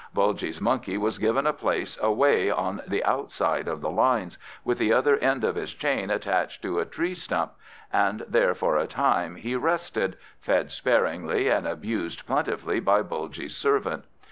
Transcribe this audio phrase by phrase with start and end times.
[0.15, 4.91] Bulgy's monkey was given a place away on the outside of the lines, with the
[4.91, 7.51] other end of his chain attached to a tree stump,
[7.93, 14.05] and there, for a time, he rested, fed sparingly and abused plentifully by Bulgy's servant.